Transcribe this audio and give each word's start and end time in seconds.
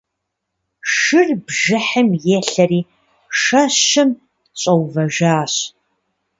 Шыр 0.95 1.27
бжыхьым 1.45 2.09
елъэри 2.37 2.81
шэщым 3.41 4.09
щӀэувэжащ. 4.59 5.53